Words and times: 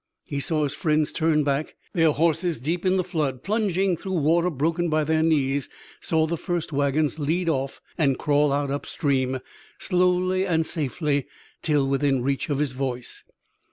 He 0.23 0.39
saw 0.39 0.63
his 0.63 0.73
friends 0.73 1.11
turn 1.11 1.43
back, 1.43 1.75
their 1.93 2.09
horses, 2.11 2.59
deep 2.59 2.87
in 2.87 2.97
the 2.97 3.03
flood, 3.03 3.43
plunging 3.43 3.95
through 3.95 4.17
water 4.17 4.49
broken 4.49 4.89
by 4.89 5.03
their 5.03 5.21
knees; 5.21 5.69
saw 5.99 6.25
the 6.25 6.37
first 6.37 6.73
wagons 6.73 7.19
lead 7.19 7.47
off 7.47 7.79
and 7.99 8.17
crawl 8.17 8.51
out 8.51 8.71
upstream, 8.71 9.41
slowly 9.77 10.43
and 10.43 10.65
safely, 10.65 11.27
till 11.61 11.87
within 11.87 12.23
reach 12.23 12.49
of 12.49 12.57
his 12.57 12.71
voice. 12.71 13.23